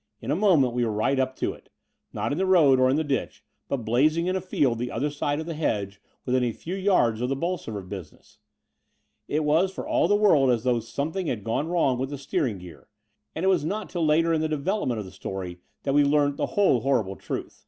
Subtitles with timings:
[0.22, 1.68] 'In a moment we were right up to it—
[2.14, 5.10] ^not in the road or in the ditch, but blazing in a field the other
[5.10, 8.38] side of the hedge within a few yards of the Bolsover business.
[9.28, 12.46] It was for all the world as though something had gone wrong with the steer
[12.46, 12.88] ing gear;
[13.34, 16.04] and it was not till later in the develop ment of the story that we
[16.04, 17.66] learnt the whole horrible truth.